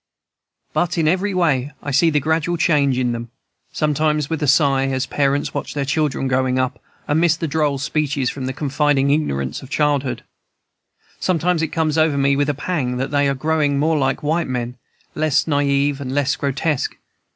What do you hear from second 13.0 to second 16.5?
they are growing more like white men, less naive and less